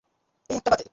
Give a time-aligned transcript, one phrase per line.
[0.49, 0.85] এই একটা বাদে।